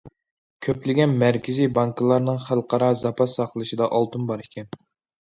[0.67, 4.79] كۆپلىگەن مەركىزى بانكىلارنىڭ خەلقئارا زاپاس ساقلىشىدا ئالتۇن بار ئىكەن.